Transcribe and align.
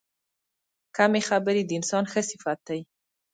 کمې 0.95 1.21
خبرې، 1.29 1.61
د 1.65 1.71
انسان 1.79 2.03
ښه 2.11 2.21
صفت 2.29 2.59
دی. 2.67 2.81